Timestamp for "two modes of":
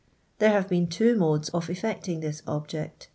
0.87-1.69